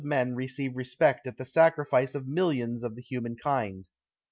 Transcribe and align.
401 0.01 0.27
men 0.29 0.35
receive 0.35 0.75
respect 0.75 1.27
at 1.27 1.37
the 1.37 1.45
sacrifice 1.45 2.15
of 2.15 2.25
millions 2.27 2.83
of 2.83 2.95
the 2.95 3.03
hu 3.07 3.21
man 3.21 3.35
kind 3.35 3.85